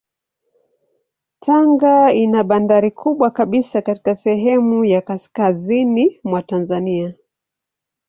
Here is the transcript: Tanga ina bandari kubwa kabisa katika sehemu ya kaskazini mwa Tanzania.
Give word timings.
Tanga 1.43 1.95
ina 2.23 2.41
bandari 2.49 2.91
kubwa 3.01 3.31
kabisa 3.31 3.81
katika 3.81 4.15
sehemu 4.15 4.85
ya 4.85 5.01
kaskazini 5.01 6.19
mwa 6.23 6.41
Tanzania. 6.43 7.15